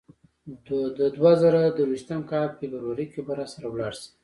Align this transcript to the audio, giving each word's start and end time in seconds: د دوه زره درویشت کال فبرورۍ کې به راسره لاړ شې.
د 0.65 0.67
دوه 1.15 1.33
زره 1.41 1.61
درویشت 1.77 2.09
کال 2.29 2.47
فبرورۍ 2.57 3.05
کې 3.13 3.21
به 3.25 3.33
راسره 3.39 3.67
لاړ 3.79 3.93
شې. 3.99 4.07